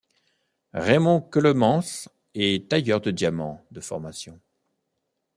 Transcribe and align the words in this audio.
Raymond 0.73 1.29
Ceulemans 1.31 2.09
est 2.33 2.67
tailleur 2.67 3.01
de 3.01 3.11
diamants 3.11 3.63
de 3.69 3.81
formation. 3.81 4.41